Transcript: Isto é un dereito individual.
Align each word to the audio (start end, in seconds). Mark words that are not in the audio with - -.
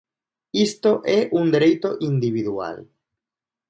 Isto 0.67 0.91
é 1.19 1.19
un 1.39 1.45
dereito 1.55 1.89
individual. 2.11 2.77